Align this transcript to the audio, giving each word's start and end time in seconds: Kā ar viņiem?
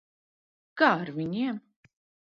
Kā 0.83 0.91
ar 1.05 1.13
viņiem? 1.21 1.65